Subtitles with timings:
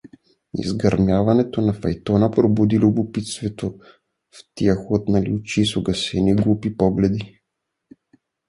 [0.57, 3.73] Изгърмяването на файтона пробуди любопитство
[4.31, 7.41] в тие хлътнали очи с угасени, глупи погледи.